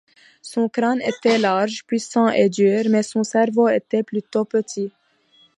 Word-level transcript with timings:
Son 0.41 0.67
crâne 0.67 0.99
était 1.03 1.37
large, 1.37 1.83
puissant 1.85 2.27
et 2.27 2.49
dur, 2.49 2.85
mais 2.89 3.03
son 3.03 3.23
cerveau 3.23 3.67
était 3.69 4.01
plutôt 4.01 4.45
petit. 4.45 4.91